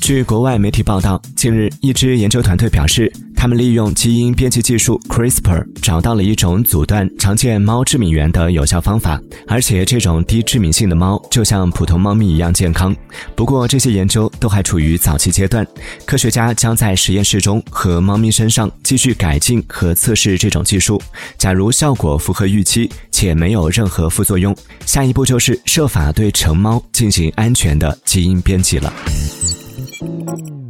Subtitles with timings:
[0.00, 12.94] 据国外媒体报道，近日一支研究团队表示，他们利用基因编辑技术 CRISPR 找到了一种阻断常见猫致敏源的有效方法，而且这种低致敏性的猫就像普通猫咪一样健康。
[13.34, 15.66] 不过，这些研究都还处于早期阶段，
[16.04, 21.02] 科学家将在实验室中和猫咪身上继续改进和测试这种技术。
[21.36, 28.92] 假如效果符合预期且没有任何副作用，下一步就是设法对成猫进行安全的基因编辑了。
[30.06, 30.65] Música